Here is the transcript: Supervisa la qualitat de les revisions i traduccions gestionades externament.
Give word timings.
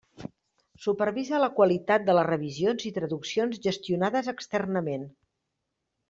Supervisa 0.83 1.41
la 1.41 1.49
qualitat 1.59 2.07
de 2.07 2.15
les 2.19 2.25
revisions 2.29 2.85
i 2.91 2.91
traduccions 2.95 3.59
gestionades 3.67 4.31
externament. 4.33 5.05